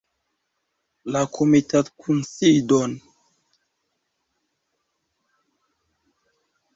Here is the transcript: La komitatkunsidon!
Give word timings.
La 1.15 1.19
komitatkunsidon! 1.39 2.95